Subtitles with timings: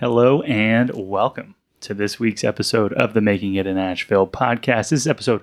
[0.00, 4.90] Hello and welcome to this week's episode of the Making It in Asheville podcast.
[4.90, 5.42] This is episode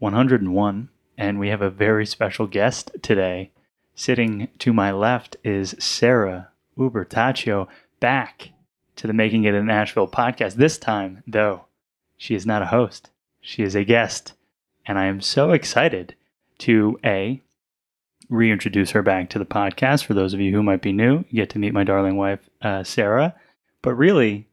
[0.00, 3.52] 101, and we have a very special guest today.
[3.94, 7.68] Sitting to my left is Sarah Ubertaccio,
[8.00, 8.50] back
[8.96, 10.54] to the Making It in Asheville podcast.
[10.54, 11.66] This time, though,
[12.16, 13.10] she is not a host,
[13.40, 14.32] she is a guest,
[14.84, 16.16] and I am so excited
[16.58, 17.40] to A,
[18.28, 20.04] reintroduce her back to the podcast.
[20.04, 22.50] For those of you who might be new, you get to meet my darling wife,
[22.62, 23.36] uh, Sarah
[23.82, 24.48] but really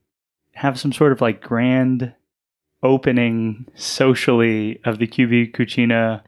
[0.54, 2.14] have some sort of like grand
[2.84, 6.22] opening socially of the QB Cucina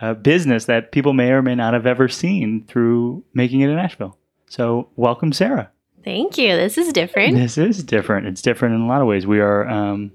[0.00, 3.78] uh, business that people may or may not have ever seen through making it in
[3.78, 4.18] Asheville.
[4.48, 5.70] So, welcome, Sarah.
[6.04, 6.54] Thank you.
[6.54, 7.34] This is different.
[7.34, 8.28] This is different.
[8.28, 9.26] It's different in a lot of ways.
[9.26, 10.12] We are um,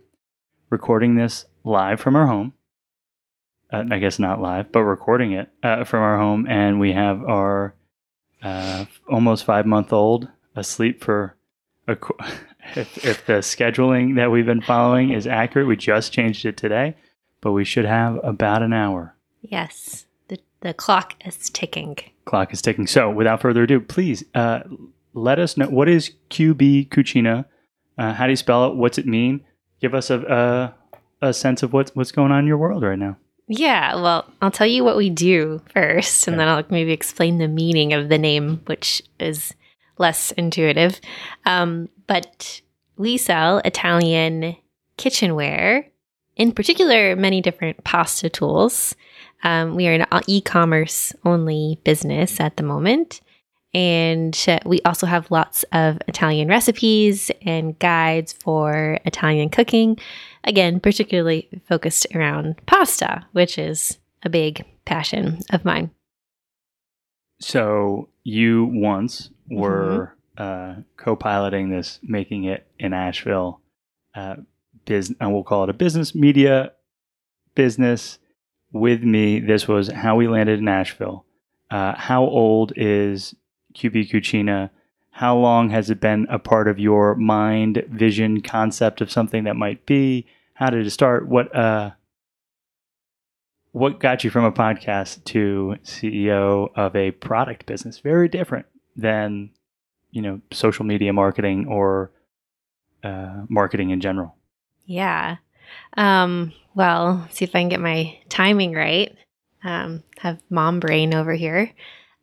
[0.69, 2.53] recording this live from our home.
[3.71, 6.47] Uh, I guess not live, but recording it uh, from our home.
[6.47, 7.75] And we have our
[8.41, 11.35] uh, almost five month old asleep for
[11.87, 16.96] if, if the scheduling that we've been following is accurate, we just changed it today,
[17.41, 19.15] but we should have about an hour.
[19.41, 21.98] Yes, the the clock is ticking.
[22.26, 22.88] Clock is ticking.
[22.88, 24.62] So, without further ado, please uh,
[25.13, 27.46] let us know what is QB Cucina.
[27.98, 28.76] Uh, how do you spell it?
[28.76, 29.43] What's it mean?
[29.82, 30.73] Give us a,
[31.21, 33.18] a a sense of what's what's going on in your world right now.
[33.48, 37.49] Yeah, well, I'll tell you what we do first, and then I'll maybe explain the
[37.49, 39.54] meaning of the name, which is
[40.02, 40.99] less intuitive.
[41.46, 42.62] Um, but
[42.98, 44.57] we sell Italian
[44.98, 45.88] kitchenware,
[46.35, 48.96] in particular, many different pasta tools.
[49.44, 53.22] Um, we are an e commerce only business at the moment.
[53.74, 59.98] And we also have lots of Italian recipes and guides for Italian cooking.
[60.44, 65.91] Again, particularly focused around pasta, which is a big passion of mine.
[67.40, 70.80] So, you once were mm-hmm.
[70.80, 73.62] uh, co-piloting this, making it in Asheville.
[74.16, 74.35] Uh,
[74.85, 76.73] business, and we'll call it a business media
[77.56, 78.19] business
[78.72, 79.40] with me.
[79.40, 81.25] This was how we landed in Asheville.
[81.69, 83.35] Uh, how old is
[83.75, 84.69] QB Cucina?
[85.11, 89.56] How long has it been a part of your mind, vision, concept of something that
[89.56, 90.25] might be?
[90.53, 91.28] How did it start?
[91.28, 91.91] What uh,
[93.72, 98.00] what got you from a podcast to CEO of a product business?
[98.00, 98.66] Very different
[98.96, 99.52] than
[100.12, 102.12] you know social media marketing or
[103.03, 104.35] uh, marketing in general.
[104.85, 105.38] Yeah.
[105.96, 109.16] Um, well, see if I can get my timing right.
[109.63, 111.72] Um, have mom brain over here.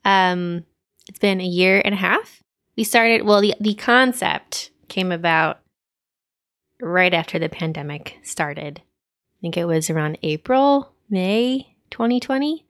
[0.05, 0.65] Um,
[1.09, 2.43] it's been a year and a half.
[2.77, 3.23] We started.
[3.23, 5.61] Well, the the concept came about
[6.81, 8.81] right after the pandemic started.
[8.81, 12.65] I think it was around April, May 2020.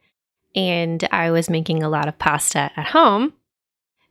[0.55, 3.33] And I was making a lot of pasta at home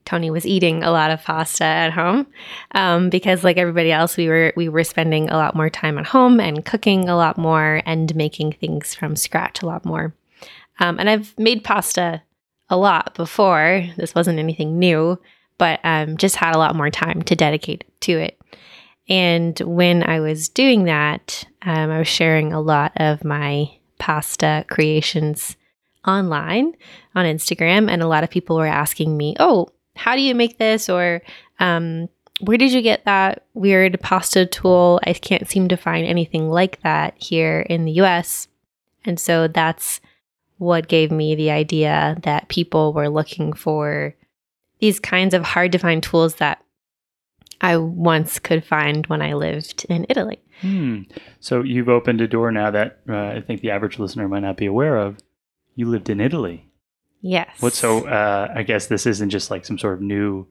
[0.07, 2.25] Tony was eating a lot of pasta at home
[2.71, 6.05] um, because, like everybody else, we were we were spending a lot more time at
[6.05, 10.15] home and cooking a lot more and making things from scratch a lot more.
[10.79, 12.23] Um, and I've made pasta
[12.69, 13.83] a lot before.
[13.97, 15.19] This wasn't anything new,
[15.57, 18.39] but um, just had a lot more time to dedicate to it.
[19.09, 23.69] And when I was doing that, um, I was sharing a lot of my
[23.99, 25.57] pasta creations
[26.07, 26.75] online
[27.13, 30.57] on Instagram, and a lot of people were asking me, "Oh, how do you make
[30.57, 30.89] this?
[30.89, 31.21] Or
[31.59, 32.09] um,
[32.41, 34.99] where did you get that weird pasta tool?
[35.05, 38.47] I can't seem to find anything like that here in the US.
[39.05, 39.99] And so that's
[40.57, 44.15] what gave me the idea that people were looking for
[44.79, 46.63] these kinds of hard to find tools that
[47.61, 50.39] I once could find when I lived in Italy.
[50.61, 51.01] Hmm.
[51.39, 54.57] So you've opened a door now that uh, I think the average listener might not
[54.57, 55.17] be aware of.
[55.75, 56.69] You lived in Italy.
[57.21, 57.49] Yes.
[57.59, 60.47] What so uh, I guess this isn't just like some sort of new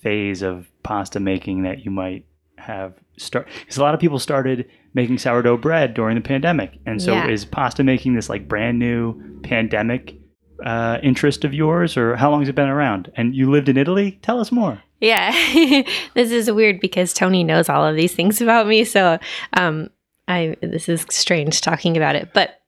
[0.00, 2.24] phase of pasta making that you might
[2.56, 6.78] have start because a lot of people started making sourdough bread during the pandemic.
[6.86, 7.28] And so yeah.
[7.28, 10.16] is pasta making this like brand new pandemic
[10.64, 13.10] uh, interest of yours or how long has it been around?
[13.16, 14.18] And you lived in Italy?
[14.22, 14.82] Tell us more.
[15.00, 15.30] Yeah.
[16.14, 18.84] this is weird because Tony knows all of these things about me.
[18.84, 19.18] So
[19.52, 19.90] um,
[20.26, 22.32] I this is strange talking about it.
[22.32, 22.60] But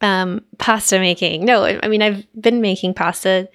[0.00, 1.44] um, pasta making.
[1.44, 3.48] No, I mean I've been making pasta.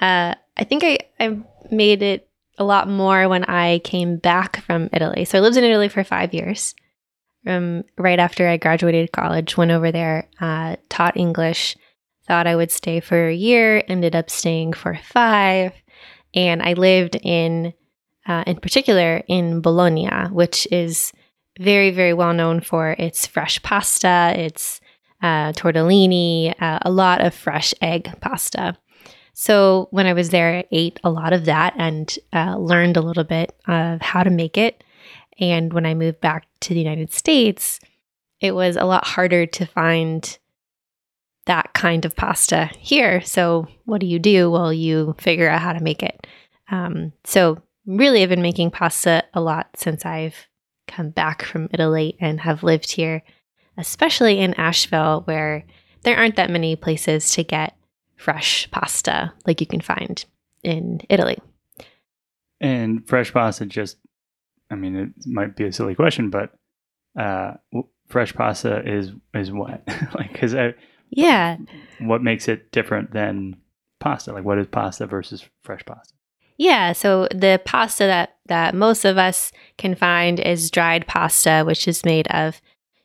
[0.00, 1.38] Uh, I think I I
[1.70, 2.28] made it
[2.58, 5.24] a lot more when I came back from Italy.
[5.24, 6.74] So I lived in Italy for five years.
[7.46, 11.76] Um, right after I graduated college, went over there, uh, taught English.
[12.26, 13.82] Thought I would stay for a year.
[13.88, 15.72] Ended up staying for five,
[16.34, 17.72] and I lived in,
[18.26, 21.12] uh, in particular, in Bologna, which is
[21.58, 24.34] very very well known for its fresh pasta.
[24.36, 24.80] It's
[25.22, 28.76] uh, tortellini, uh, a lot of fresh egg pasta.
[29.34, 33.02] So when I was there, I ate a lot of that and uh, learned a
[33.02, 34.82] little bit of how to make it.
[35.38, 37.78] And when I moved back to the United States,
[38.40, 40.38] it was a lot harder to find
[41.46, 43.20] that kind of pasta here.
[43.22, 44.50] So, what do you do?
[44.50, 46.26] Well, you figure out how to make it.
[46.70, 50.46] Um, so, really, I've been making pasta a lot since I've
[50.86, 53.22] come back from Italy and have lived here,
[53.78, 55.64] especially in Asheville, where
[56.02, 57.74] there aren't that many places to get
[58.16, 60.24] fresh pasta like you can find
[60.62, 61.38] in Italy.
[62.60, 63.96] And fresh pasta just,
[64.70, 66.52] I mean, it might be a silly question, but
[67.18, 67.54] uh,
[68.08, 69.82] fresh pasta is is what?
[70.14, 70.74] like, because I,
[71.10, 71.56] yeah,
[72.00, 73.56] what makes it different than
[74.00, 74.32] pasta?
[74.32, 76.14] Like, what is pasta versus fresh pasta?
[76.56, 81.86] Yeah, so the pasta that that most of us can find is dried pasta, which
[81.86, 82.60] is made of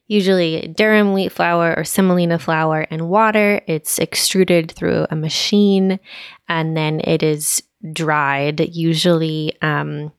[0.08, 3.62] usually durum wheat flour or semolina flour and water.
[3.68, 6.00] It's extruded through a machine,
[6.48, 8.60] and then it is dried.
[8.60, 10.12] Usually, um,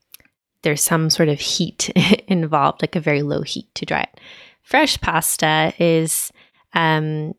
[0.62, 1.90] there's some sort of heat
[2.28, 4.20] involved, like a very low heat to dry it.
[4.62, 6.32] Fresh pasta is,
[6.72, 7.34] um,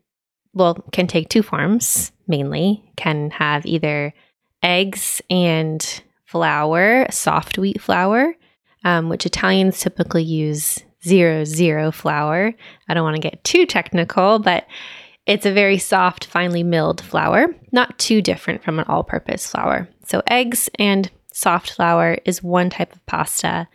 [0.54, 2.82] well, can take two forms mainly.
[2.96, 4.14] Can have either
[4.62, 8.34] eggs and flour, soft wheat flour,
[8.84, 12.52] um, which Italians typically use zero zero flour.
[12.88, 14.66] I don't want to get too technical, but
[15.26, 19.88] it's a very soft, finely milled flour, not too different from an all purpose flour.
[20.04, 23.68] So, eggs and soft flour is one type of pasta.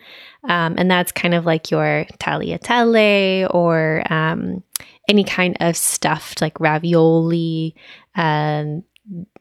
[0.49, 4.63] Um, and that's kind of like your tagliatelle or um,
[5.07, 7.75] any kind of stuffed like ravioli.
[8.15, 8.83] Um,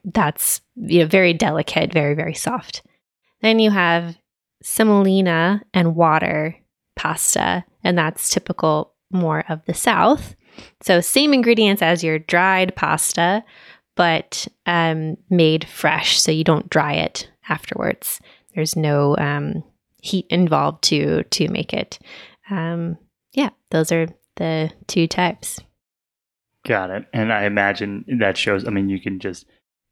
[0.03, 2.83] that's you know, very delicate, very, very soft.
[3.41, 4.15] Then you have
[4.61, 6.55] semolina and water
[6.95, 10.35] pasta, and that's typical more of the South.
[10.81, 13.43] So, same ingredients as your dried pasta,
[13.95, 16.19] but um, made fresh.
[16.19, 18.19] So, you don't dry it afterwards.
[18.55, 19.63] There's no um,
[20.01, 21.99] heat involved to to make it.
[22.49, 22.97] Um,
[23.33, 25.59] yeah, those are the two types.
[26.65, 27.05] Got it.
[27.13, 28.67] And I imagine that shows.
[28.67, 29.45] I mean, you can just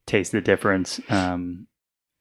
[0.06, 1.00] taste the difference.
[1.08, 1.66] Um,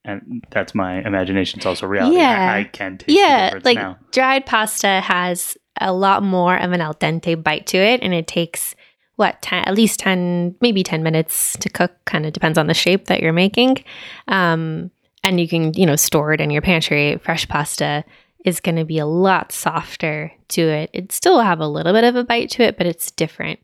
[0.05, 1.59] and that's my imagination.
[1.59, 2.17] It's also reality.
[2.17, 3.09] Yeah, I, I can taste.
[3.09, 3.97] Yeah, like now.
[4.11, 8.27] dried pasta has a lot more of an al dente bite to it, and it
[8.27, 8.75] takes
[9.19, 12.73] what 10, at least 10 maybe 10 minutes to cook kind of depends on the
[12.73, 13.83] shape that you're making
[14.29, 14.89] um,
[15.25, 18.05] and you can you know store it in your pantry fresh pasta
[18.45, 22.05] is going to be a lot softer to it it still have a little bit
[22.05, 23.59] of a bite to it but it's different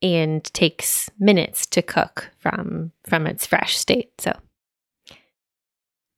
[0.00, 4.32] and takes minutes to cook from from its fresh state so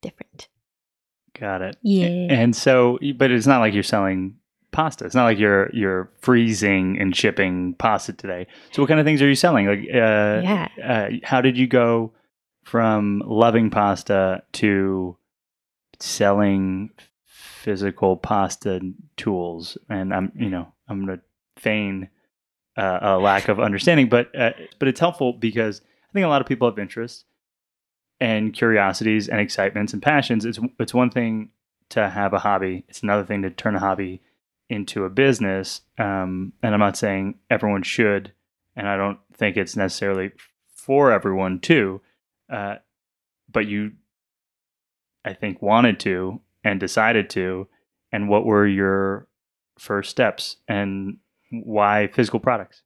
[0.07, 0.49] different
[1.39, 4.37] got it yeah and so but it's not like you're selling
[4.77, 5.07] pasta.
[5.07, 8.47] It's not like you're you're freezing and shipping pasta today.
[8.73, 9.67] So what kind of things are you selling?
[9.67, 12.13] Like, uh, yeah, uh, how did you go
[12.63, 15.17] from loving pasta to
[15.99, 16.91] selling
[17.25, 18.81] physical pasta
[19.17, 19.79] tools?
[19.89, 21.23] And I'm you know I'm gonna
[21.57, 22.11] feign
[22.77, 25.81] uh, a lack of understanding, but uh, but it's helpful because
[26.11, 27.25] I think a lot of people have interests
[28.21, 30.45] and curiosities and excitements and passions.
[30.45, 31.51] It's it's one thing
[31.91, 32.85] to have a hobby.
[32.89, 34.23] It's another thing to turn a hobby
[34.69, 35.83] into a business.
[35.99, 38.33] Um, and I'm not saying everyone should,
[38.75, 40.33] and I don't think it's necessarily
[40.75, 42.01] for everyone too.
[42.51, 42.77] Uh,
[43.51, 43.93] but you,
[45.25, 47.69] I think, wanted to and decided to.
[48.13, 49.29] And what were your
[49.79, 51.19] first steps and
[51.51, 52.83] why physical products?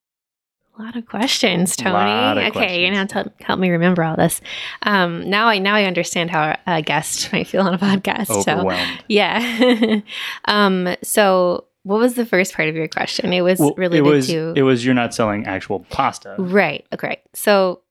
[0.81, 2.11] A lot of questions, Tony.
[2.11, 2.79] Of okay, questions.
[2.79, 4.41] you're gonna to help me remember all this.
[4.83, 8.31] Um, now I now I understand how a guest might feel on a podcast.
[8.31, 8.99] Overwhelmed.
[8.99, 10.01] So, yeah.
[10.47, 13.33] um, so what was the first part of your question?
[13.35, 14.53] It was well, related it was, to.
[14.57, 16.87] It was you're not selling actual pasta, right?
[16.95, 17.83] Okay, so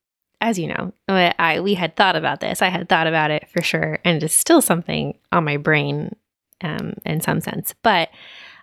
[0.42, 2.64] as you know, I we had thought about this.
[2.64, 6.16] I had thought about it for sure, and it's still something on my brain,
[6.62, 7.76] um, in some sense.
[7.84, 8.10] But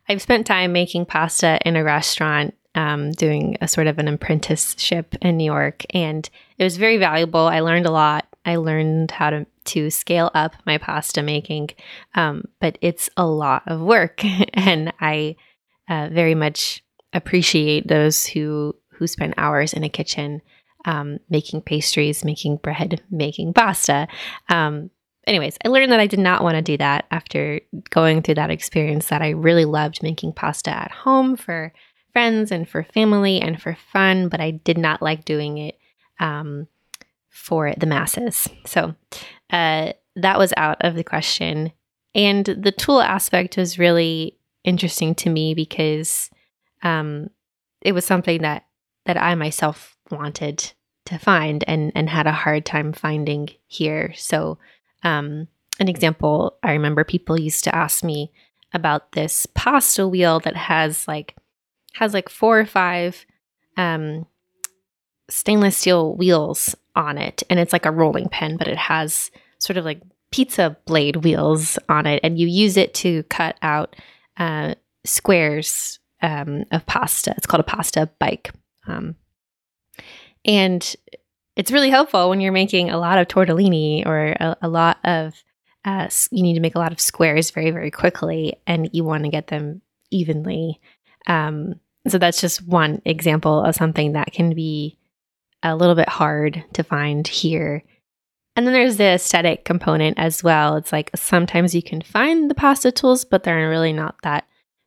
[0.08, 5.16] I've spent time making pasta in a restaurant, um, doing a sort of an apprenticeship
[5.22, 6.28] in New York, and
[6.58, 7.40] it was very valuable.
[7.40, 8.26] I learned a lot.
[8.44, 11.70] I learned how to to scale up my pasta making,
[12.14, 14.22] um, but it's a lot of work,
[14.54, 15.36] and I
[15.88, 20.42] uh, very much appreciate those who who spend hours in a kitchen
[20.84, 24.06] um, making pastries, making bread, making pasta.
[24.48, 24.90] Um,
[25.26, 28.50] anyways, I learned that I did not want to do that after going through that
[28.50, 29.06] experience.
[29.06, 31.72] That I really loved making pasta at home for
[32.16, 35.78] friends and for family and for fun, but I did not like doing it
[36.18, 36.66] um,
[37.28, 38.48] for the masses.
[38.64, 38.94] So
[39.50, 41.72] uh, that was out of the question.
[42.14, 46.30] And the tool aspect was really interesting to me because
[46.82, 47.28] um,
[47.82, 48.64] it was something that
[49.04, 50.72] that I myself wanted
[51.04, 54.14] to find and and had a hard time finding here.
[54.16, 54.56] So,
[55.02, 58.32] um, an example, I remember people used to ask me
[58.72, 61.36] about this pasta wheel that has like
[61.98, 63.24] has like four or five
[63.76, 64.26] um,
[65.30, 69.76] stainless steel wheels on it, and it's like a rolling pin, but it has sort
[69.76, 70.00] of like
[70.30, 73.96] pizza blade wheels on it, and you use it to cut out
[74.36, 74.74] uh,
[75.04, 77.32] squares um, of pasta.
[77.36, 78.52] It's called a pasta bike,
[78.86, 79.16] um,
[80.44, 80.94] and
[81.56, 85.42] it's really helpful when you're making a lot of tortellini or a, a lot of
[85.86, 89.24] uh, you need to make a lot of squares very very quickly, and you want
[89.24, 90.78] to get them evenly.
[91.26, 94.98] Um, so that's just one example of something that can be
[95.62, 97.82] a little bit hard to find here.
[98.54, 100.76] And then there's the aesthetic component as well.
[100.76, 104.46] It's like sometimes you can find the pasta tools, but they're really not that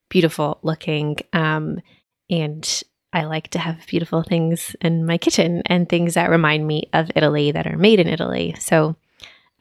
[0.09, 1.17] beautiful looking.
[1.33, 1.79] Um,
[2.29, 2.83] and
[3.13, 7.11] I like to have beautiful things in my kitchen and things that remind me of
[7.15, 8.55] Italy that are made in Italy.
[8.59, 8.95] So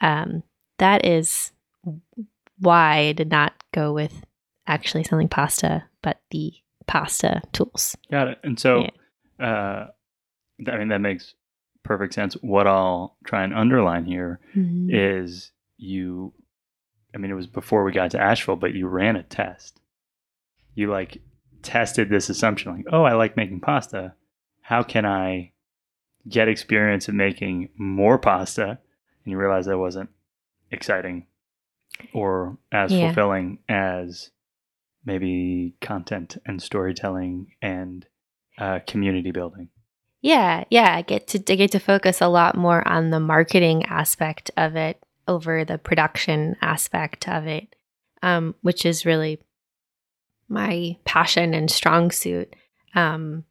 [0.00, 0.42] um,
[0.78, 1.52] that is
[2.58, 4.24] why I did not go with
[4.66, 6.52] actually selling pasta, but the
[6.88, 7.96] pasta tools.
[8.10, 8.38] Got it.
[8.42, 8.86] And so,
[9.38, 9.46] yeah.
[9.46, 9.86] uh,
[10.72, 11.34] I mean, that makes
[11.84, 12.34] perfect sense.
[12.40, 14.88] What I'll try and underline here mm-hmm.
[14.90, 16.32] is you,
[17.14, 19.80] I mean, it was before we got to Asheville, but you ran a test.
[20.74, 21.20] You like
[21.62, 24.14] tested this assumption like, oh, I like making pasta.
[24.62, 25.52] How can I
[26.28, 28.78] get experience in making more pasta?
[29.24, 30.10] And you realize that wasn't
[30.70, 31.26] exciting
[32.12, 33.06] or as yeah.
[33.06, 34.30] fulfilling as
[35.04, 38.06] maybe content and storytelling and
[38.58, 39.68] uh, community building.
[40.20, 43.84] Yeah, yeah, I get to I get to focus a lot more on the marketing
[43.86, 47.76] aspect of it over the production aspect of it,
[48.22, 49.38] um, which is really
[50.48, 52.54] my passion and strong suit.
[52.94, 53.44] Um,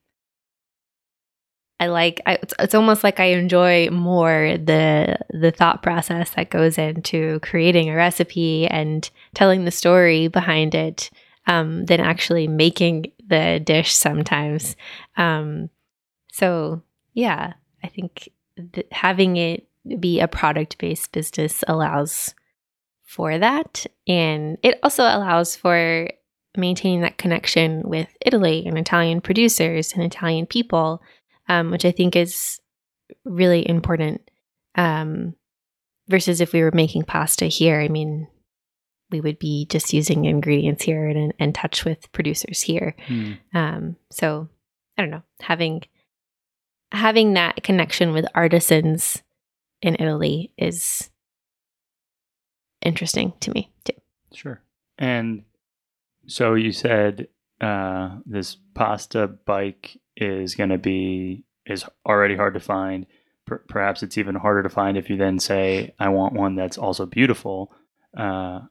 [1.80, 6.50] I like I, it's, it's almost like I enjoy more the the thought process that
[6.50, 11.12] goes into creating a recipe and telling the story behind it
[11.48, 14.76] um, than actually making the dish sometimes.
[15.16, 15.70] Um,
[16.32, 18.30] so, yeah, I think
[18.74, 19.68] th- having it
[20.00, 22.36] be a product based business allows
[23.04, 23.86] for that.
[24.08, 26.10] And it also allows for
[26.58, 31.02] maintaining that connection with Italy and Italian producers and Italian people,
[31.48, 32.60] um, which I think is
[33.24, 34.30] really important.
[34.76, 35.36] Um,
[36.08, 38.28] versus if we were making pasta here, I mean,
[39.10, 42.96] we would be just using ingredients here and in touch with producers here.
[43.08, 43.38] Mm.
[43.54, 44.50] Um, so
[44.98, 45.84] I don't know, having
[46.92, 49.22] having that connection with artisans
[49.82, 51.10] in Italy is
[52.82, 53.94] interesting to me too.
[54.34, 54.62] Sure.
[54.98, 55.44] And
[56.28, 57.28] so you said
[57.62, 63.06] uh, this pasta bike is going to be is already hard to find.
[63.46, 66.78] Per- perhaps it's even harder to find if you then say, "I want one that's
[66.78, 67.72] also beautiful."
[68.16, 68.62] Uh,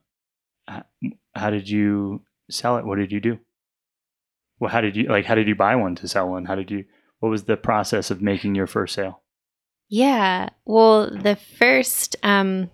[1.35, 2.85] how did you sell it?
[2.85, 3.39] What did you do?
[4.59, 5.25] Well, how did you like?
[5.25, 6.45] How did you buy one to sell one?
[6.45, 6.85] How did you?
[7.19, 9.21] What was the process of making your first sale?
[9.89, 10.49] Yeah.
[10.65, 12.69] Well, the first, um,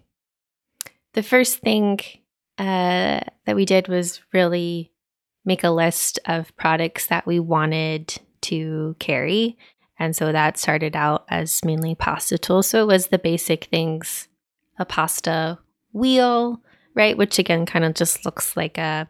[1.14, 2.00] the first thing
[2.58, 4.92] uh, that we did was really
[5.46, 9.58] make a list of products that we wanted to carry.
[10.00, 12.68] And so that started out as mainly pasta tools.
[12.68, 14.28] So it was the basic things
[14.80, 15.60] a pasta
[15.92, 16.60] wheel,
[16.96, 17.18] right?
[17.18, 19.08] Which again kind of just looks like a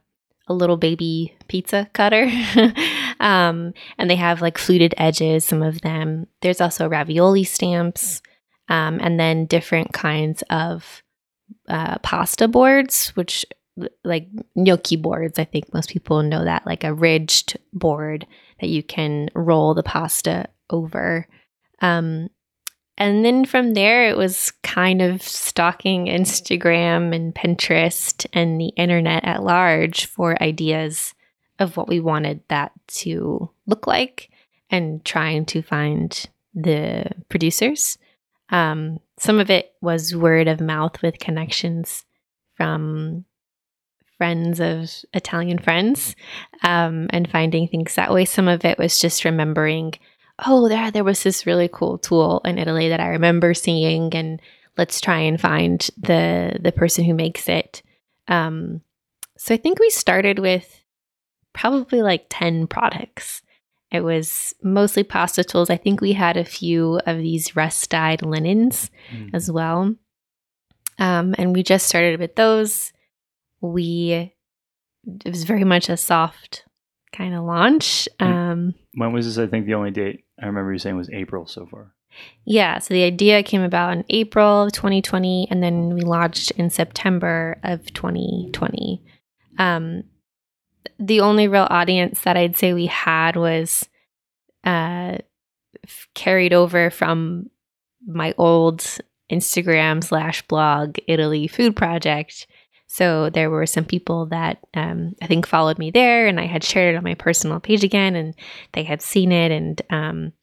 [0.48, 2.30] a little baby pizza cutter.
[3.20, 6.28] um, and they have like fluted edges, some of them.
[6.42, 8.22] There's also ravioli stamps,
[8.70, 11.04] um, and then different kinds of
[11.70, 13.46] uh, pasta boards, which
[14.04, 15.40] like gnocchi boards.
[15.40, 18.28] I think most people know that, like a ridged board
[18.60, 21.28] that you can roll the pasta over.
[21.82, 22.30] Um,
[22.98, 29.26] and then from there, it was kind of stalking Instagram and Pinterest and the internet
[29.26, 31.14] at large for ideas
[31.60, 34.30] of what we wanted that to look like
[34.70, 37.98] and trying to find the producers.
[38.50, 42.06] Um, some of it was word of mouth with connections
[42.56, 43.26] from
[44.18, 46.16] friends of Italian friends
[46.64, 48.26] um, and finding things that way.
[48.26, 49.94] Some of it was just remembering
[50.46, 54.42] oh, there, there was this really cool tool in Italy that I remember seeing, and
[54.78, 57.82] let's try and find the the person who makes it.
[58.28, 58.82] Um,
[59.38, 60.82] so I think we started with
[61.54, 63.42] probably like ten products.
[63.92, 65.70] It was mostly pasta tools.
[65.70, 69.30] I think we had a few of these rust dyed linens mm.
[69.34, 69.94] as well.
[70.98, 72.92] Um, and we just started with those.
[73.62, 74.34] We
[75.06, 76.66] it was very much a soft
[77.12, 78.08] kind of launch.
[78.20, 79.38] Um, when was this?
[79.38, 81.94] I think the only date I remember you saying it was April so far.
[82.46, 86.70] Yeah, so the idea came about in April of 2020, and then we launched in
[86.70, 89.02] September of 2020.
[89.58, 90.04] Um,
[91.00, 93.88] the only real audience that I'd say we had was
[94.64, 95.18] uh,
[95.84, 97.50] f- carried over from
[98.06, 98.86] my old
[99.32, 102.48] Instagram slash blog Italy Food Project.
[102.94, 106.64] So there were some people that um, I think followed me there, and I had
[106.64, 108.36] shared it on my personal page again, and
[108.74, 110.34] they had seen it, and um,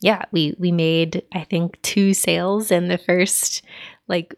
[0.00, 3.62] yeah, we we made I think two sales in the first
[4.08, 4.34] like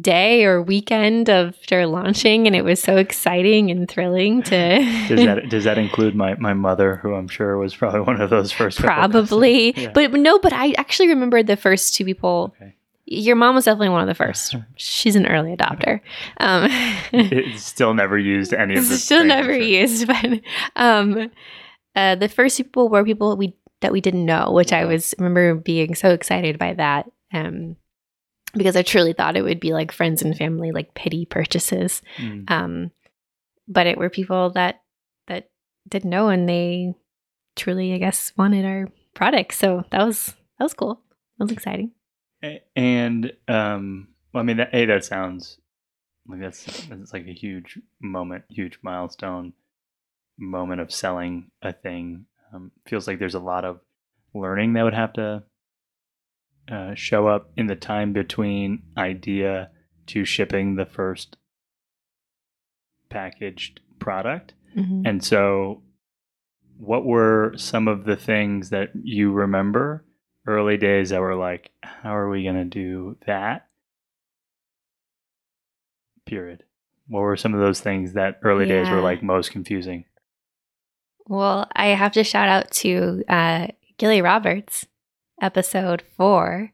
[0.00, 4.78] day or weekend after launching and it was so exciting and thrilling to
[5.08, 8.30] does that does that include my my mother who i'm sure was probably one of
[8.30, 9.72] those first probably.
[9.76, 9.90] Yeah.
[9.92, 12.76] but no but i actually remember the first two people okay
[13.10, 14.54] your mom was definitely one of the first.
[14.76, 16.00] She's an early adopter.
[16.38, 16.68] Um
[17.12, 20.40] it's still never used any of this still never used but
[20.76, 21.30] um
[21.96, 25.54] uh the first people were people we that we didn't know which i was remember
[25.54, 27.76] being so excited by that um
[28.54, 32.02] because i truly thought it would be like friends and family like pity purchases.
[32.16, 32.50] Mm.
[32.50, 32.90] um
[33.68, 34.82] but it were people that
[35.28, 35.48] that
[35.88, 36.92] didn't know and they
[37.56, 38.88] truly i guess wanted our
[39.18, 39.54] product.
[39.54, 40.26] So that was
[40.58, 41.02] that was cool.
[41.38, 41.90] That was exciting
[42.76, 45.58] and um well, i mean that a that sounds
[46.26, 49.52] like that's that's like a huge moment huge milestone
[50.38, 53.80] moment of selling a thing um, feels like there's a lot of
[54.34, 55.42] learning that would have to
[56.70, 59.70] uh, show up in the time between idea
[60.06, 61.36] to shipping the first
[63.10, 65.02] packaged product Mhm.
[65.06, 65.82] and so
[66.76, 70.04] what were some of the things that you remember
[70.48, 73.66] early days that were like, how are we going to do that?
[76.26, 76.64] Period.
[77.06, 80.04] What were some of those things that early days were like most confusing?
[81.28, 83.66] well i have to shout out to uh
[83.98, 84.86] gilly roberts
[85.40, 86.72] episode four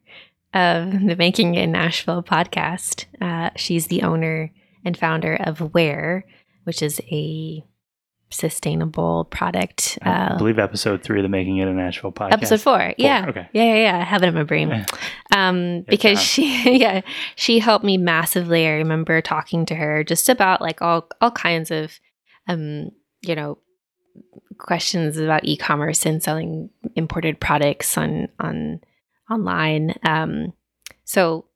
[0.54, 4.52] of the making in Asheville podcast uh she's the owner
[4.84, 6.24] and founder of where
[6.62, 7.64] which is a
[8.30, 12.32] sustainable product I uh believe episode three of the Making It in Asheville podcast.
[12.32, 12.94] episode four.
[12.98, 13.26] Yeah.
[13.28, 13.48] Okay.
[13.52, 13.98] Yeah, yeah, yeah.
[13.98, 14.84] I have it in my brain.
[15.30, 17.02] Um, because she yeah,
[17.36, 18.66] she helped me massively.
[18.66, 22.00] I remember talking to her just about like all all kinds of
[22.48, 22.90] um,
[23.22, 23.58] you know,
[24.58, 28.80] questions about e-commerce and selling imported products on on
[29.30, 29.94] online.
[30.02, 30.52] Um
[31.04, 31.46] so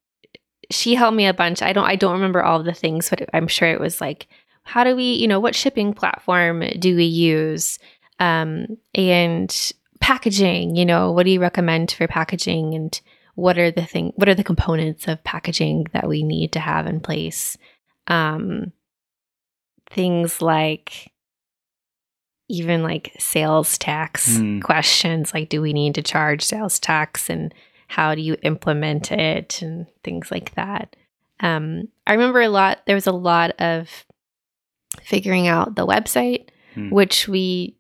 [0.71, 1.63] she helped me a bunch.
[1.63, 4.29] I don't I don't remember all of the things, but I'm sure it was like
[4.69, 7.79] how do we, you know, what shipping platform do we use?
[8.21, 13.01] Um, and packaging, you know, what do you recommend for packaging and
[13.35, 16.87] what are the thing what are the components of packaging that we need to have
[16.87, 17.57] in place?
[18.09, 18.73] Um,
[19.91, 21.13] things like
[22.49, 24.61] even like sales tax Hmm.
[24.61, 27.53] questions like do we need to charge sales tax and
[27.89, 30.97] how do you implement it and things like that
[31.41, 34.05] um, i remember a lot there was a lot of
[35.05, 36.91] figuring out the website Hmm.
[36.91, 37.77] which we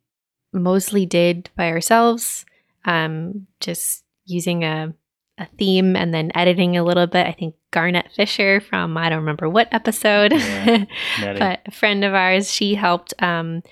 [0.52, 2.46] mostly did by ourselves
[2.86, 4.94] um, just using a,
[5.36, 9.18] a theme and then editing a little bit i think garnet fisher from i don't
[9.20, 10.84] remember what episode Yeah.
[11.38, 13.62] But a friend of ours she helped um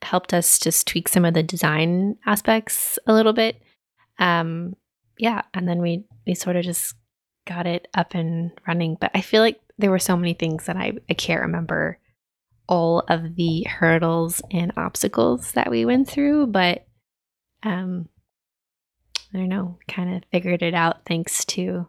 [0.00, 3.60] helped us just tweak some of the design aspects a little bit
[4.18, 4.74] um
[5.18, 6.94] yeah and then we we sort of just
[7.46, 10.76] got it up and running but i feel like there were so many things that
[10.76, 11.98] i i can't remember
[12.68, 16.86] all of the hurdles and obstacles that we went through but
[17.62, 18.08] um
[19.34, 21.86] i don't know kind of figured it out thanks to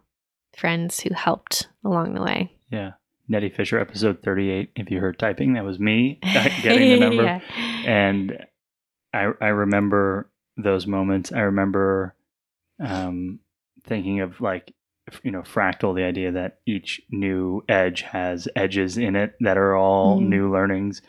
[0.56, 2.92] friends who helped along the way yeah.
[3.28, 4.70] Nettie Fisher, episode 38.
[4.76, 6.18] If you heard typing, that was me
[6.62, 7.22] getting the number.
[7.22, 7.40] Yeah.
[7.86, 8.46] and
[9.12, 11.32] I I remember those moments.
[11.32, 12.14] I remember
[12.80, 13.38] um,
[13.84, 14.74] thinking of like
[15.22, 19.74] you know fractal, the idea that each new edge has edges in it that are
[19.76, 20.28] all Mhm.
[20.28, 21.02] new learnings.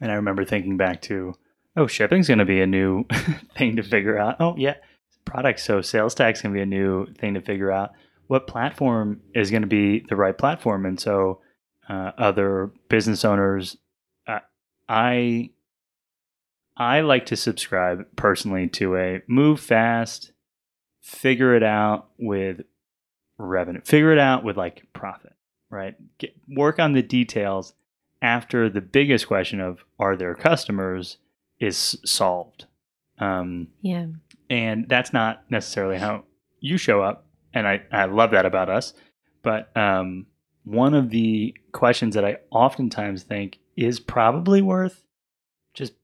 [0.00, 1.34] And I remember thinking back to
[1.76, 3.04] oh, shipping's going to be a new
[3.56, 4.36] thing to figure out.
[4.40, 4.74] Oh yeah,
[5.24, 5.62] products.
[5.62, 7.92] So sales tax can be a new thing to figure out.
[8.26, 10.84] What platform is going to be the right platform?
[10.84, 11.40] And so
[11.88, 13.76] uh, other business owners,
[14.26, 14.40] uh,
[14.88, 15.50] I
[16.76, 20.32] I like to subscribe personally to a move fast,
[21.00, 22.60] figure it out with
[23.38, 25.34] revenue, figure it out with like profit,
[25.70, 25.94] right?
[26.18, 27.74] Get, work on the details
[28.20, 31.18] after the biggest question of are there customers
[31.60, 32.66] is solved.
[33.18, 34.06] Um, yeah
[34.50, 36.24] and that's not necessarily how
[36.60, 38.94] you show up and i, I love that about us
[39.42, 40.26] but um,
[40.64, 45.04] one of the questions that i oftentimes think is probably worth
[45.74, 45.94] just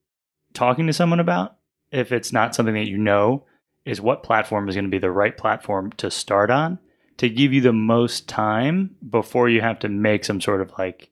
[0.53, 1.57] talking to someone about
[1.91, 3.45] if it's not something that you know
[3.85, 6.79] is what platform is going to be the right platform to start on
[7.17, 11.09] to give you the most time before you have to make some sort of like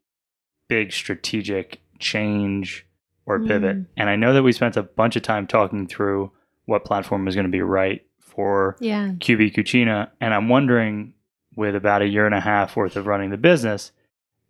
[0.68, 2.86] big strategic change
[3.26, 3.78] or pivot.
[3.78, 3.86] Mm.
[3.96, 6.32] And I know that we spent a bunch of time talking through
[6.66, 9.12] what platform was going to be right for Yeah.
[9.20, 10.10] QB Cucina.
[10.20, 11.14] And I'm wondering,
[11.56, 13.92] with about a year and a half worth of running the business,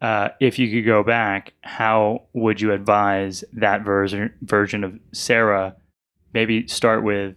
[0.02, 5.76] uh, if you could go back, how would you advise that version version of Sarah?
[6.34, 7.36] Maybe start with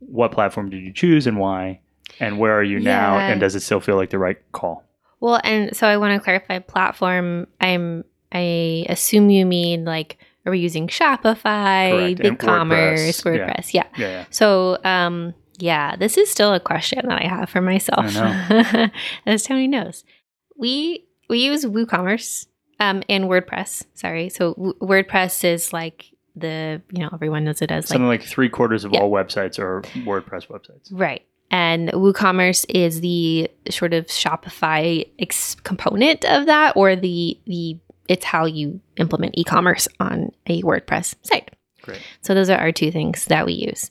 [0.00, 1.80] what platform did you choose and why,
[2.20, 3.28] and where are you now, Yeah.
[3.28, 4.84] and does it still feel like the right call?
[5.20, 7.46] Well, and so I want to clarify platform.
[7.60, 13.46] I'm I assume you mean like are we using Shopify, Correct, BigCommerce, WordPress, yeah.
[13.48, 13.74] WordPress?
[13.74, 13.84] Yeah.
[13.96, 14.24] Yeah, yeah.
[14.30, 18.06] So, um, yeah, this is still a question that I have for myself.
[19.26, 20.04] As Tony knows,
[20.56, 22.46] we we use WooCommerce
[22.80, 23.84] um, and WordPress.
[23.94, 28.06] Sorry, so w- WordPress is like the you know everyone knows it as like Something
[28.06, 29.00] like three quarters of Yeah.
[29.00, 30.88] all websites are WordPress websites.
[30.92, 31.22] Right.
[31.50, 38.24] And WooCommerce is the sort of Shopify ex- component of that, or the the it's
[38.24, 41.50] how you implement e-commerce on a WordPress site.
[41.82, 42.00] Great.
[42.22, 43.90] So those are our two things that we use.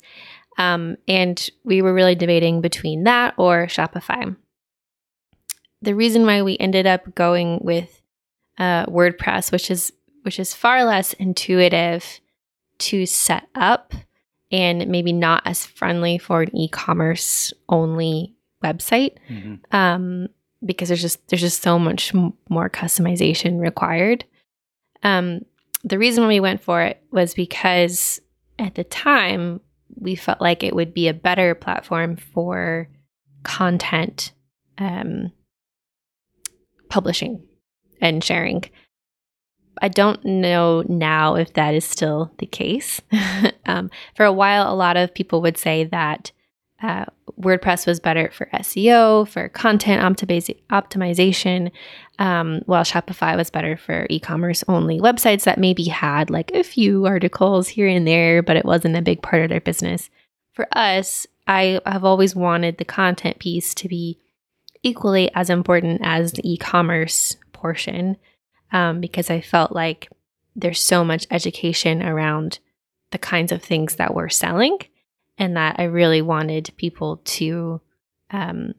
[0.57, 4.35] Um, and we were really debating between that or Shopify.
[5.83, 8.01] The reason why we ended up going with
[8.57, 9.93] uh, WordPress, which is
[10.23, 12.19] which is far less intuitive
[12.79, 13.93] to set up
[14.51, 18.33] and maybe not as friendly for an e-commerce only
[18.63, 19.59] website Mhm.
[19.73, 20.27] um,
[20.65, 24.25] because there's just there's just so much m- more customization required.
[25.03, 25.41] Um,
[25.83, 28.19] the reason we went for it was because
[28.57, 29.61] at the time
[29.95, 32.87] we felt like it would be a better platform for
[33.43, 34.31] content
[34.79, 35.31] um,
[36.89, 37.43] publishing
[38.01, 38.63] and sharing.
[39.81, 43.01] I don't know now if that is still the case.
[43.65, 46.31] um, for a while, a lot of people would say that
[46.81, 47.05] uh,
[47.39, 51.71] WordPress was better for SEO, for content optimiza- optimization,
[52.19, 56.63] um, while Shopify was better for e commerce only websites that maybe had like a
[56.63, 60.09] few articles here and there, but it wasn't a big part of their business.
[60.53, 64.19] For us, I have always wanted the content piece to be
[64.83, 68.17] equally as important as the e commerce portion
[68.71, 70.09] um, because I felt like
[70.55, 72.59] there's so much education around
[73.11, 74.77] the kinds of things that we're selling,
[75.37, 77.79] and that I really wanted people to
[78.31, 78.73] um,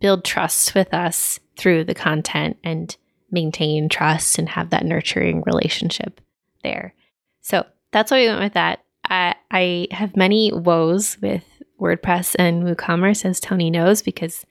[0.00, 2.94] build trust with us through the content and
[3.30, 6.20] maintain trust and have that nurturing relationship
[6.62, 6.94] there.
[7.40, 8.84] So that's why we went with that.
[9.08, 11.44] I, I have many woes with
[11.80, 14.44] WordPress and WooCommerce, as Tony knows, because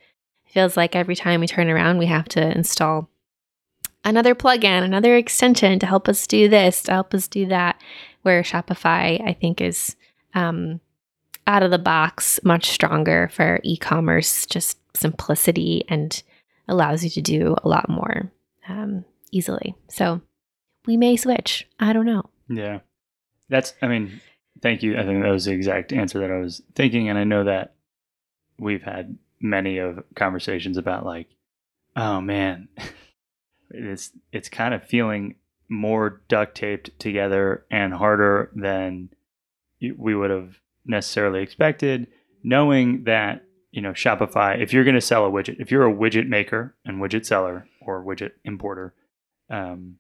[0.45, 3.09] it feels like every time we turn around, we have to install
[4.03, 7.79] another plugin, another extension to help us do this, to help us do that.
[8.21, 9.95] Where Shopify, I think, is
[10.33, 10.79] um,
[11.45, 16.23] out of the box much stronger for e commerce, just simplicity and
[16.67, 18.31] allows you to do a lot more
[18.69, 19.75] um, easily.
[19.89, 20.21] So
[20.85, 21.67] we may switch.
[21.79, 22.29] I don't know.
[22.47, 22.79] Yeah.
[23.49, 24.21] That's, I mean,
[24.61, 24.97] thank you.
[24.97, 27.09] I think that was the exact answer that I was thinking.
[27.09, 27.73] And I know that
[28.57, 31.27] we've had many of conversations about like,
[31.95, 32.69] oh man,
[33.73, 35.35] it's, it's kind of feeling
[35.69, 39.09] more duct taped together and harder than
[39.97, 42.07] we would have necessarily expected,
[42.43, 45.93] knowing that, you know, Shopify, if you're going to sell a widget, if you're a
[45.93, 48.93] widget maker and widget seller or widget importer,
[49.49, 49.95] um,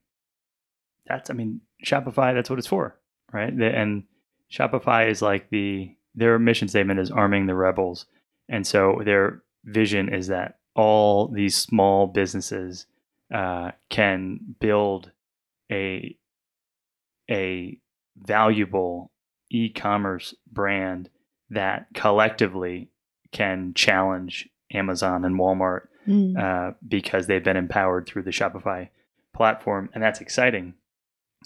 [1.07, 2.97] that's, I mean, Shopify, that's what it's for,
[3.31, 3.51] right?
[3.51, 4.03] And
[4.51, 8.05] Shopify is like the, their mission statement is arming the rebels.
[8.47, 12.85] And so their vision is that all these small businesses
[13.33, 15.11] uh, can build
[15.71, 16.15] a,
[17.29, 17.77] a
[18.15, 19.11] valuable
[19.49, 21.09] e-commerce brand
[21.49, 22.89] that collectively
[23.31, 26.37] can challenge Amazon and Walmart Mm.
[26.37, 28.89] uh, because they've been empowered through the Shopify
[29.33, 30.73] platform, and that's exciting.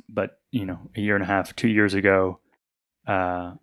[0.10, 2.40] But you know, a year and a half, two years ago,
[3.06, 3.54] uh,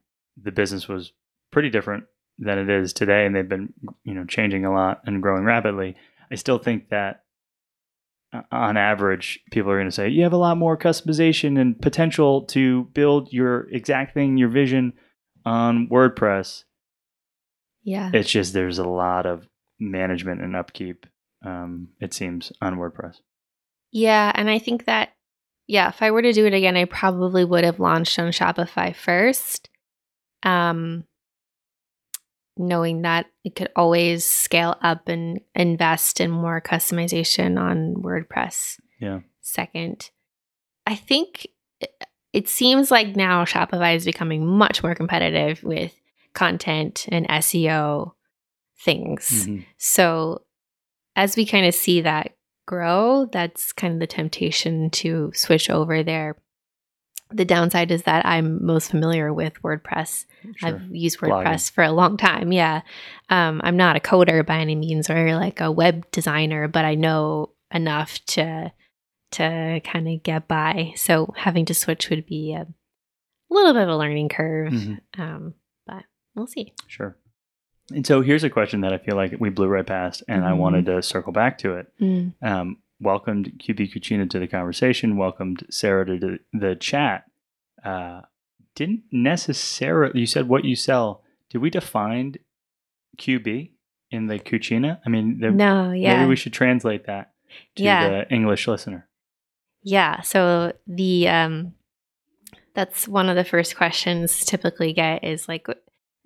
[0.41, 1.11] the business was
[1.51, 2.05] pretty different
[2.39, 3.73] than it is today, and they've been
[4.05, 5.97] you know changing a lot and growing rapidly.
[6.31, 7.24] I still think that
[8.51, 12.43] on average, people are going to say you have a lot more customization and potential
[12.47, 14.93] to build your exact thing, your vision
[15.47, 16.65] on WordPress
[17.83, 18.11] Yeah.
[18.15, 19.47] it's just there's a lot of
[19.79, 21.07] management and upkeep
[21.45, 23.17] um, it seems on wordpress
[23.93, 25.11] Yeah, and I think that
[25.67, 28.95] yeah, if I were to do it again, I probably would have launched on Shopify
[28.95, 29.69] first.
[30.43, 31.05] Um
[32.57, 38.79] knowing that it could always scale up and invest in more customization on WordPress.
[39.01, 39.21] Yeah.
[39.41, 40.11] Second.
[40.87, 41.47] I think
[42.33, 45.95] it- seems like now Shopify is becoming much more competitive with
[46.33, 48.15] content and SEO
[48.79, 49.47] things.
[49.47, 49.65] Mhm.
[49.77, 50.43] So,
[51.17, 52.37] as we kind of see that
[52.67, 56.37] grow, that's kind of the temptation to switch over there.
[57.35, 60.25] The downside is that I'm most familiar with WordPress.
[60.57, 60.69] Sure.
[60.69, 61.45] I've used Blogging.
[61.45, 62.53] WordPress for a long time.
[62.53, 62.83] Yeah.
[63.29, 66.95] Um, I'm not a coder by any means or like a web designer, but I
[66.95, 68.73] know enough to
[69.33, 70.93] to kind of get by.
[70.97, 72.69] So having to switch would be a
[73.51, 74.73] little bit of a learning curve.
[74.73, 75.01] Mhm.
[75.19, 75.55] Um,
[75.87, 76.05] but
[76.37, 76.73] we'll see.
[76.87, 77.17] Sure.
[77.93, 80.53] And so here's a question that I feel like we blew right past, and I
[80.53, 80.59] Mhm.
[80.59, 81.93] wanted to circle back to it.
[82.01, 82.33] Mm.
[82.43, 85.17] Um, welcomed QB Cucina to the conversation.
[85.17, 87.25] Welcomed Sarah to the, the chat.
[87.85, 88.23] Uh,
[88.75, 90.19] didn't necessarily.
[90.21, 91.23] You said what you sell.
[91.51, 92.35] Did we define
[93.19, 93.71] QB
[94.11, 94.99] in the Cucina?
[95.07, 96.17] I mean, the, No, yeah.
[96.17, 97.33] maybe we should translate that
[97.77, 98.09] to Yeah.
[98.09, 99.09] the English listener.
[99.83, 100.23] Yeah.
[100.23, 101.75] So the um
[102.75, 105.69] that's one of the first questions typically get is like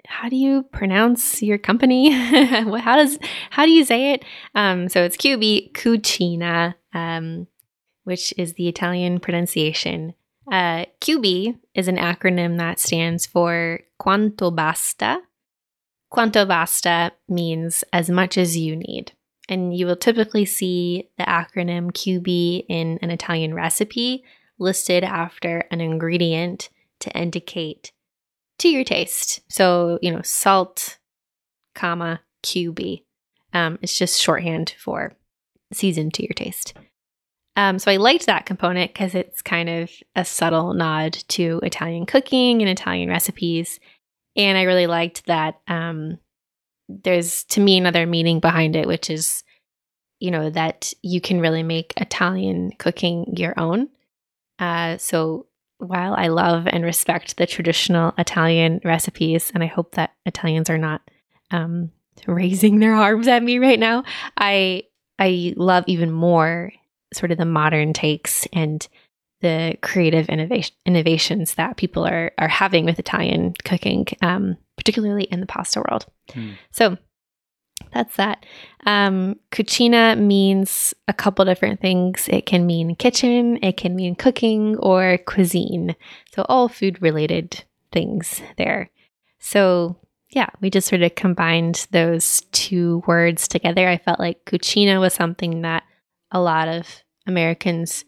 [0.08, 2.10] how do you pronounce your company?
[2.12, 3.18] How does
[3.50, 4.24] how do you say it?
[4.54, 7.46] Um so it's QB Cucina, um,
[8.04, 10.14] which is the Italian pronunciation.
[10.50, 15.20] Uh, QB is an acronym that stands for Quanto Basta.
[16.10, 19.12] Quanto Basta means as much as you need.
[19.46, 24.24] And you will typically see the acronym QB in an Italian recipe
[24.58, 27.92] listed after an ingredient to indicate
[28.58, 29.40] to your taste.
[29.48, 30.98] So, you know, salt,
[31.74, 33.02] comma, QB.
[33.52, 35.14] Um, it's just shorthand for
[35.72, 36.74] seasoned to your taste.
[37.56, 42.06] Um, so I liked that component because it's kind of a subtle nod to Italian
[42.06, 43.80] cooking and Italian recipes.
[44.36, 46.18] And I really liked that um,
[46.88, 49.42] there's, to me, another meaning behind it, which is,
[50.20, 53.88] you know, that you can really make Italian cooking your own.
[54.60, 55.47] Uh, so
[55.78, 60.78] while I love and respect the traditional Italian recipes, and I hope that Italians are
[60.78, 61.02] not
[61.50, 61.90] um,
[62.26, 64.04] raising their arms at me right now,
[64.36, 64.84] I
[65.18, 66.72] I love even more
[67.14, 68.86] sort of the modern takes and
[69.40, 75.40] the creative innovation, innovations that people are are having with Italian cooking, um, particularly in
[75.40, 76.06] the pasta world.
[76.32, 76.52] Hmm.
[76.70, 76.98] So
[77.92, 78.44] that's that.
[78.86, 82.28] Um, cucina means a couple different things.
[82.28, 85.96] It can mean kitchen, it can mean cooking, or cuisine.
[86.34, 88.90] So all food related things there.
[89.38, 89.96] So
[90.30, 93.88] yeah, we just sort of combined those two words together.
[93.88, 95.84] I felt like cucina was something that
[96.30, 96.86] a lot of
[97.26, 98.04] Americans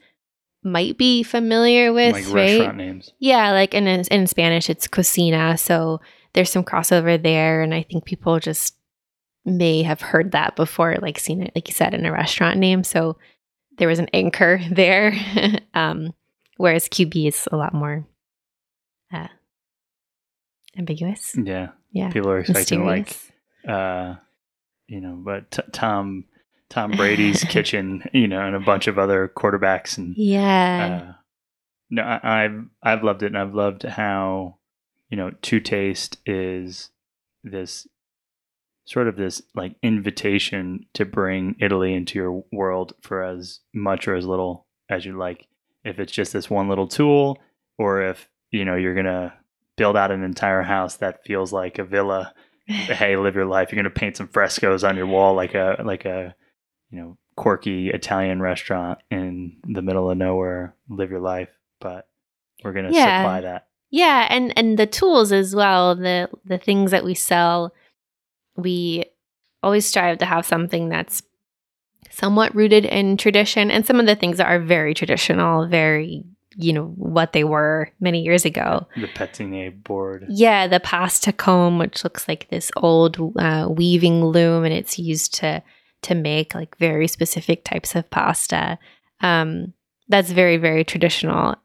[0.63, 2.77] might be familiar with, like right?
[2.77, 3.13] names.
[3.19, 6.01] Yeah, like in in Spanish it's cocina, so
[6.35, 8.77] there's some crossover there, and I think people just
[9.45, 12.85] may have heard that before, like seen it, like you said, in a restaurant name.
[12.85, 13.17] So
[13.79, 15.15] there was an anchor there,
[15.75, 16.13] um,
[16.57, 18.07] whereas QB is a lot more
[19.13, 19.29] uh,
[20.77, 21.35] ambiguous.
[21.37, 21.69] Yeah.
[21.93, 23.17] Yeah, People are expecting like
[23.67, 24.15] uh,
[24.87, 26.27] you know, but t- Tom
[26.69, 31.13] Tom Brady's kitchen, you know, and a bunch of other quarterbacks and yeah, uh,
[31.91, 34.59] no, I, I've I've loved it, and I've loved how
[35.11, 36.91] you know, to taste is
[37.43, 37.87] this
[38.85, 44.15] sort of this like invitation to bring Italy into your world for as much or
[44.15, 45.47] as little as you like.
[45.85, 47.39] If it's just this one little tool,
[47.79, 49.33] or if you know you're gonna
[49.77, 52.35] build out an entire house that feels like a villa
[52.67, 53.73] hey, live your life.
[53.73, 56.35] You're gonna paint some frescoes on your wall like a like a
[56.91, 60.75] you know quirky Italian restaurant in the middle of nowhere.
[60.89, 61.49] Live your life,
[61.81, 62.09] but
[62.63, 63.23] we're gonna Yeah.
[63.23, 63.67] supply that.
[63.91, 67.73] Yeah, and and the tools as well, the the things that we sell,
[68.57, 69.05] we
[69.63, 71.23] always strive to have something that's
[72.11, 76.25] somewhat rooted in tradition and some of the things that are very traditional, very,
[76.57, 78.87] you know, what they were many years ago.
[78.97, 80.27] The pettine board.
[80.29, 85.35] Yeah, the pasta comb, which looks like this old uh, weaving loom, and it's used
[85.35, 85.63] to
[86.03, 88.79] to make like very specific types of pasta.
[89.21, 89.75] Um,
[90.09, 91.57] that's very very traditional.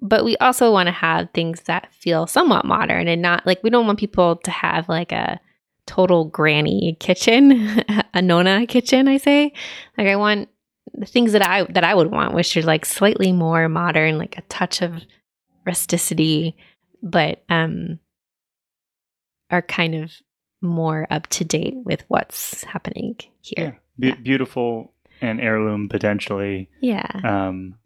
[0.00, 3.70] But we also want to have things that feel somewhat modern and not like we
[3.70, 5.38] don't want people to have like a
[5.86, 7.82] total granny kitchen,
[8.14, 9.08] a nonna kitchen.
[9.08, 9.52] I say,
[9.98, 10.48] like I want
[10.94, 14.36] the things that I that I would want, which are like slightly more modern, like
[14.38, 15.02] a touch of
[15.66, 16.56] rusticity,
[17.02, 17.98] but um
[19.50, 20.12] are kind of
[20.60, 23.80] more up to date with what's happening here.
[23.98, 24.14] Be- Yeah.
[24.16, 26.68] Beautiful and heirloom potentially.
[26.80, 27.06] Yeah.
[27.24, 27.76] Um,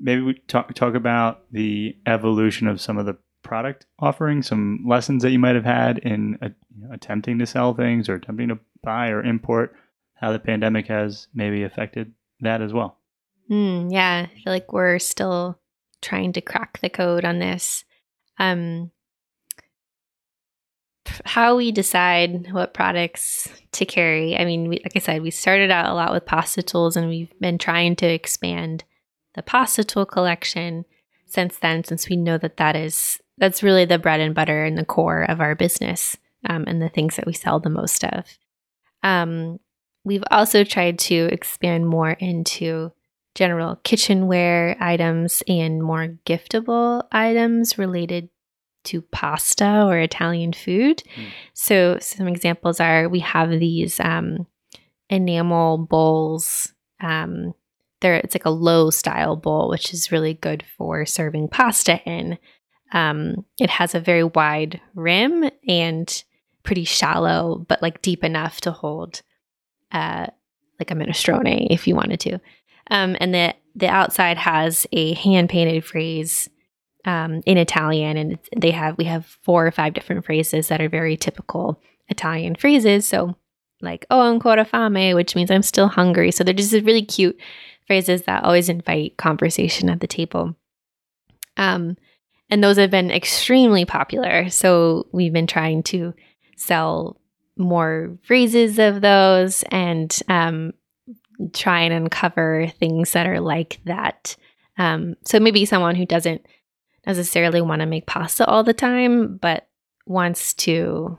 [0.00, 5.22] maybe we talk talk about the evolution of some of the product offering, some lessons
[5.22, 6.48] that you might have had in uh,
[6.92, 9.74] attempting to sell things or attempting to buy or import.
[10.14, 12.98] How the pandemic has maybe affected that as well.
[13.50, 15.58] Mm, yeah, I feel like we're still
[16.02, 17.84] trying to crack the code on this.
[18.38, 18.90] Um,
[21.24, 24.36] how we decide what products to carry.
[24.36, 27.08] I mean, we, like I said, we started out a lot with pasta tools, and
[27.08, 28.84] we've been trying to expand
[29.34, 30.84] the pasta tool collection.
[31.26, 34.76] since then, since we know that that is that's really the bread and butter and
[34.76, 36.16] the core of our business
[36.48, 38.24] um, and the things that we sell the most of.
[39.02, 39.58] Um,
[40.04, 42.92] we've also tried to expand more into
[43.34, 48.28] general kitchenware items and more giftable items related
[48.84, 51.02] to pasta or Italian food.
[51.16, 51.26] Mm.
[51.52, 54.46] So, some examples are we have these um,
[55.10, 56.72] enamel bowls.
[57.00, 57.54] Um,
[58.00, 62.38] there, it's like a low style bowl, which is really good for serving pasta in.
[62.92, 66.24] Um, it has a very wide rim and
[66.62, 69.22] pretty shallow, but like deep enough to hold
[69.92, 70.26] uh,
[70.78, 72.38] like a minestrone if you wanted to.
[72.90, 76.48] Um, and the the outside has a hand painted phrase
[77.04, 80.88] um, in Italian, and they have we have four or five different phrases that are
[80.88, 83.06] very typical Italian phrases.
[83.06, 83.36] So
[83.80, 86.30] like "Oh ancora fame," which means I'm still hungry.
[86.32, 87.38] So they're just really cute
[87.86, 90.54] phrases that always invite conversation at the table.
[91.56, 91.96] Um,
[92.50, 94.48] and those have been extremely popular.
[94.48, 96.14] So we've been trying to
[96.56, 97.20] sell
[97.56, 100.72] more phrases of those and um,
[101.52, 104.36] try and uncover things that are like that.
[104.76, 106.46] Um, so maybe someone who doesn't
[107.06, 109.68] necessarily want to make pasta all the time, but
[110.06, 111.18] wants to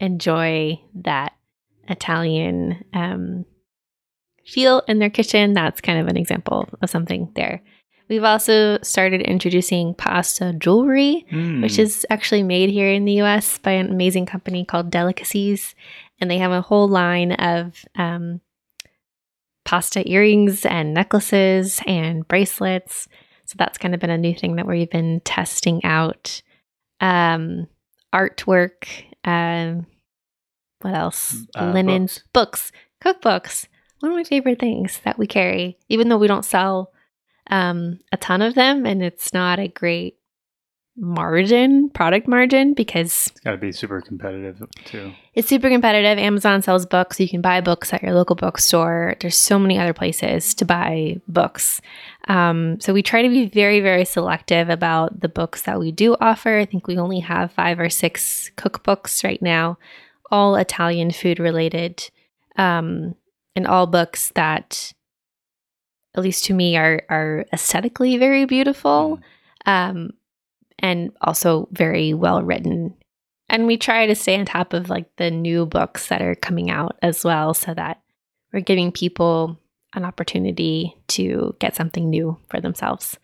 [0.00, 1.32] enjoy that
[1.88, 3.44] Italian um,
[4.46, 5.52] feel in their kitchen.
[5.52, 7.62] That's kind of an example of something there.
[8.08, 11.62] We've also started introducing pasta jewelry, mm.
[11.62, 15.74] which is actually made here in the US by an amazing company called Delicacies.
[16.20, 18.40] And they have a whole line of um,
[19.64, 23.08] pasta earrings and necklaces and bracelets.
[23.46, 26.42] So that's kind of been a new thing that we've been testing out.
[27.00, 27.66] Um,
[28.14, 29.86] artwork, um,
[30.80, 31.34] what else?
[31.34, 32.70] Mm, uh, Linens, books.
[33.02, 33.66] books, cookbooks.
[34.00, 36.91] One of my favorite things that we carry, even though we don't sell
[37.52, 40.16] um, a ton of them and it's not a great
[40.96, 45.12] margin, product margin, because it's got to be super competitive too.
[45.34, 46.18] It's super competitive.
[46.18, 47.20] Amazon sells books.
[47.20, 49.16] You can buy books at your local bookstore.
[49.20, 51.80] There's so many other places to buy books.
[52.28, 56.16] Um, so we try to be very, very selective about the books that we do
[56.20, 56.58] offer.
[56.58, 59.78] I think we only have five or six cookbooks right now,
[60.30, 62.10] all Italian food related,
[62.56, 63.14] um,
[63.54, 64.92] and all books that,
[66.14, 69.20] at least to me, are are aesthetically very beautiful.
[69.66, 69.90] Mm.
[69.90, 70.10] Um,
[70.82, 72.94] and also very well written.
[73.48, 76.70] And we try to stay on top of like the new books that are coming
[76.70, 78.00] out as well so that
[78.52, 79.58] we're giving people
[79.94, 83.18] an opportunity to get something new for themselves.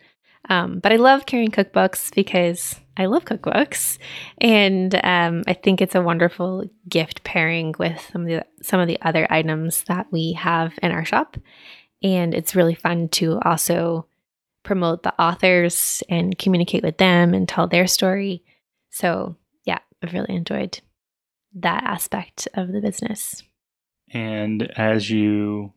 [0.49, 3.99] Um, but I love carrying cookbooks because I love cookbooks,
[4.39, 8.89] and um, I think it's a wonderful gift pairing with some of the some of
[8.89, 11.37] the other items that we have in our shop.
[12.03, 14.07] And it's really fun to also
[14.63, 18.45] promote the authors and communicate with them and tell their story.
[18.91, 20.81] So, yeah, I've really enjoyed
[21.55, 23.43] that aspect of the business.
[24.13, 25.73] And as you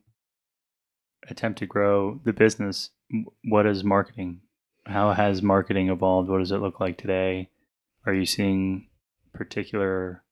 [1.27, 2.89] attempt to grow the business,
[3.43, 4.41] what is marketing?
[4.85, 6.29] How has marketing evolved?
[6.29, 7.49] What does it look like today?
[8.05, 8.87] Are you seeing
[9.33, 10.23] particular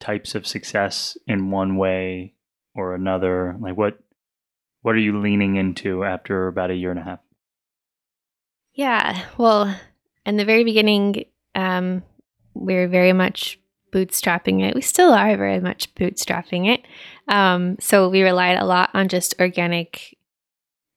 [0.00, 2.34] types of success in one way
[2.74, 3.56] or another?
[3.60, 3.98] Like what
[4.82, 7.20] what are you leaning into after about a year and a half?
[8.74, 9.24] Yeah.
[9.38, 9.74] Well,
[10.26, 12.02] in the very beginning, um,
[12.54, 13.58] we are very much
[13.92, 14.74] bootstrapping it.
[14.74, 16.86] We still are very much bootstrapping it.
[17.28, 20.16] Um, so we relied a lot on just organic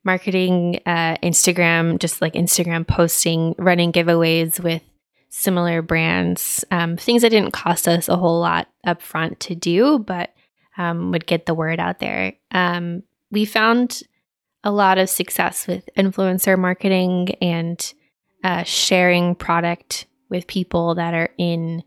[0.03, 4.81] marketing, uh, Instagram, just like Instagram posting, running giveaways with
[5.29, 10.33] similar brands, um, things that didn't cost us a whole lot upfront to do, but
[10.77, 12.33] um, would get the word out there.
[12.51, 13.03] Um,
[13.35, 14.01] we found
[14.63, 17.93] a lot of success with influencer marketing and
[18.45, 21.83] uh, sharing product with people that are in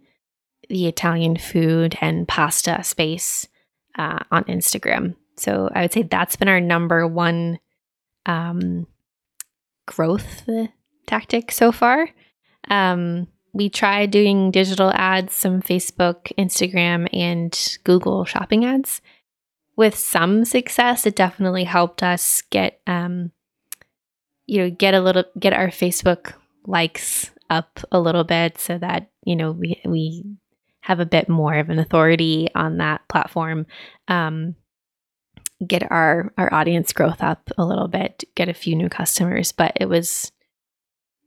[0.68, 3.48] the Italian food and pasta space
[3.96, 5.14] uh, on Instagram.
[5.38, 7.58] So I would say that's been our number one
[8.26, 8.86] um,
[9.86, 10.46] growth
[11.06, 12.10] tactic so far.
[12.68, 19.00] Um, we tried doing digital ads, some Facebook, Instagram, and Google shopping ads
[19.78, 23.30] with some success, it definitely helped us get um,
[24.44, 26.34] you know get a little get our Facebook
[26.66, 30.24] likes up a little bit so that you know we we
[30.80, 33.66] have a bit more of an authority on that platform.
[34.08, 34.56] Um,
[35.64, 39.72] get our our audience growth up a little bit, get a few new customers, but
[39.76, 40.32] it was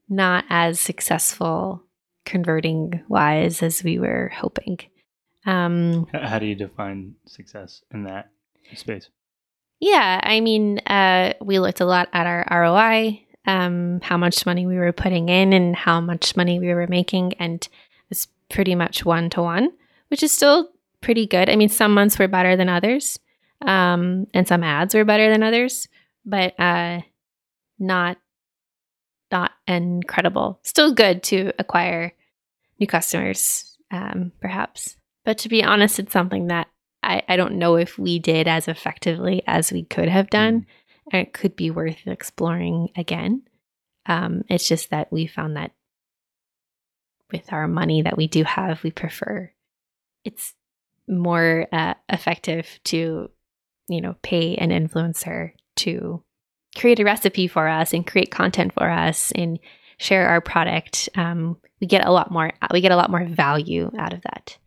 [0.09, 1.83] not as successful
[2.25, 4.77] converting wise as we were hoping.
[5.45, 8.29] Um, How do you define success in that
[8.75, 9.09] space?
[9.79, 13.25] Yeah, I mean, uh, we looked a lot at our ROI.
[13.47, 17.33] um, how much money we were putting in and how much money we were making,
[17.39, 17.67] and
[18.09, 19.71] it's pretty much one to one,
[20.09, 20.69] which is still
[21.01, 21.49] pretty good.
[21.49, 23.17] I mean, some months were better than others,
[23.65, 25.87] um, and some ads were better than others,
[26.25, 27.01] but uh,
[27.79, 28.17] not
[29.31, 30.59] not incredible.
[30.63, 32.13] Still good to acquire
[32.79, 34.97] new customers, um, perhaps.
[35.23, 36.67] But to be honest, it's something that
[37.03, 40.65] I, I don't know if we did as effectively as we could have done.
[41.11, 43.43] And it could be worth exploring again.
[44.05, 45.71] Um, it's just that we found that
[47.31, 49.51] with our money that we do have, we prefer
[50.23, 50.53] it's
[51.07, 53.29] more uh, effective to,
[53.87, 56.23] you know, pay an influencer to
[56.77, 59.59] create a recipe for us and create content for us and
[59.97, 61.09] share our product.
[61.15, 62.51] Um, we get a lot more.
[62.71, 64.57] We get a lot more value out of that.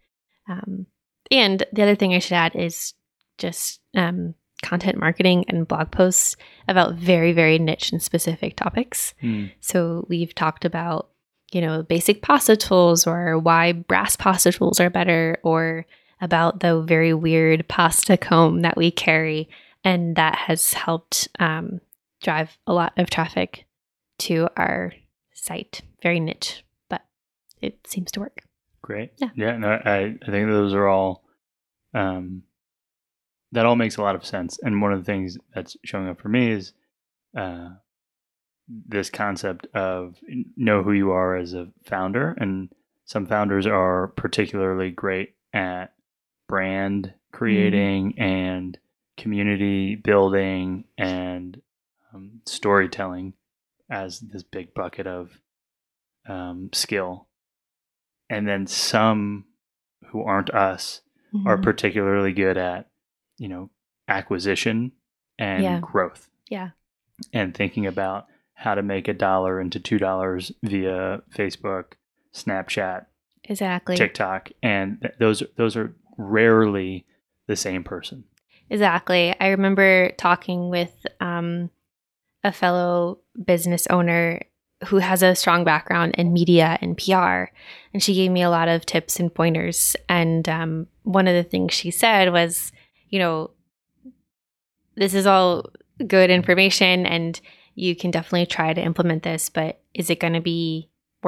[0.49, 0.87] Um,
[1.31, 2.95] and the other thing I should add is
[3.39, 6.37] just um, content marketing and blog posts
[6.69, 9.15] about very, very niche and specific topics.
[9.23, 9.53] Mm.
[9.61, 11.11] So we've talked about,
[11.53, 15.87] you know, basic pasta tools or why brass pasta tools are better or
[16.21, 19.49] about the very weird pasta comb that we carry.
[19.85, 21.81] And that has helped um,
[22.23, 23.67] drive a lot of traffic
[24.21, 24.95] to our
[25.35, 25.83] site.
[26.03, 27.03] Very niche, but
[27.61, 28.43] it seems to work.
[28.85, 29.13] Great.
[29.17, 29.31] Yeah.
[29.35, 29.57] Yeah.
[29.57, 31.25] No, I, I think those are all,
[31.95, 32.43] um,
[33.53, 34.59] that all makes a lot of sense.
[34.63, 36.75] And one of the things that's showing up for me is,
[37.35, 37.71] uh,
[38.69, 40.17] this concept of
[40.55, 42.37] know who you are as a founder.
[42.39, 42.69] And
[43.07, 45.95] some founders are particularly great at
[46.47, 48.79] brand creating and
[49.17, 51.63] community building and
[52.13, 53.33] um, storytelling
[53.89, 55.31] as this big bucket of
[56.29, 57.29] um, skill.
[58.35, 59.45] And then some
[60.09, 61.03] who aren't us
[61.47, 61.63] are Mhm.
[61.63, 62.89] particularly good at,
[63.39, 63.71] you know,
[64.09, 64.93] acquisition
[65.39, 65.81] and Yeah.
[65.81, 66.71] growth yeah.
[67.33, 71.95] and thinking about how to make a dollar into two dollars via Facebook,
[72.33, 73.07] Snapchat,
[73.45, 73.97] Exactly.
[73.97, 77.07] TikTok, and th- those those are rarely
[77.47, 78.25] the same person.
[78.71, 79.35] Exactly.
[79.41, 81.71] I remember talking with um,
[82.43, 84.41] a fellow business owner
[84.85, 87.51] who has a strong background in media and PR,
[87.93, 89.97] and she gave me a lot of tips and pointers.
[90.09, 92.73] And um, one of the things she said was,
[93.09, 93.51] you know,
[94.97, 95.71] this is all
[96.07, 97.41] good information, and
[97.75, 100.89] you can definitely try to implement this, but is it going to be